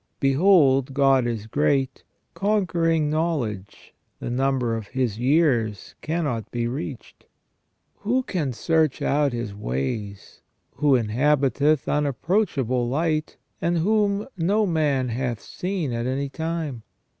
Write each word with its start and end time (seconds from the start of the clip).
Behold 0.19 0.95
God 0.95 1.27
is 1.27 1.45
great, 1.45 2.03
conquering 2.33 3.11
know 3.11 3.37
ledge, 3.37 3.93
the 4.19 4.31
number 4.31 4.75
of 4.75 4.87
His 4.87 5.19
years 5.19 5.93
cannot 6.01 6.49
be 6.49 6.67
reached?" 6.67 7.25
Who 7.99 8.23
can 8.23 8.51
search 8.51 9.03
out 9.03 9.31
His 9.31 9.53
ways, 9.53 10.41
who" 10.77 10.95
inhabiteth 10.95 11.87
unapproachable 11.87 12.89
light," 12.89 13.37
and 13.61 13.77
whom 13.77 14.27
"no 14.35 14.65
man 14.65 15.09
hath 15.09 15.39
seen 15.39 15.91
at 15.93 16.07
any 16.07 16.29
time"? 16.29 16.81